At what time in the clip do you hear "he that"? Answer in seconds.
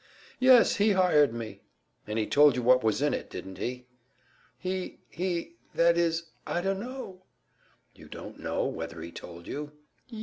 5.11-5.95